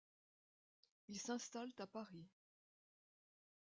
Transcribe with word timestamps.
Ils 1.09 1.19
s'installent 1.19 1.75
à 1.77 1.85
Paris. 1.85 2.25